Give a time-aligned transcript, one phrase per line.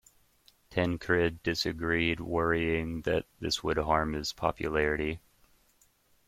[0.71, 5.19] Tancred disagreed, worrying that this would harm his popularity.